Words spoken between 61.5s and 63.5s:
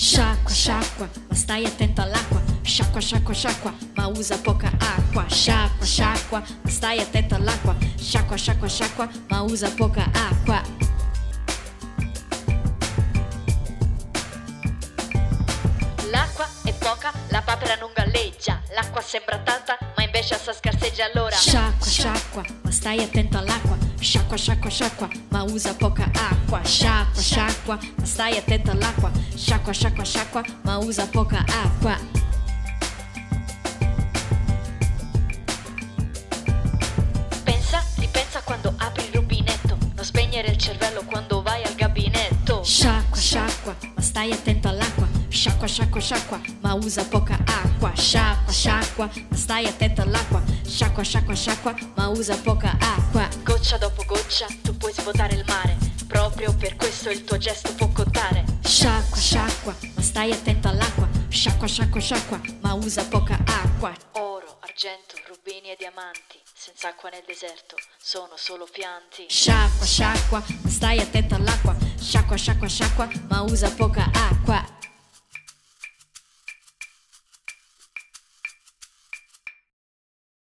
sciacqua, sciacqua, ma usa poca